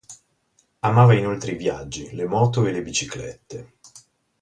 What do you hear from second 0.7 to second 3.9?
Amava inoltre i viaggi, le moto e le biciclette.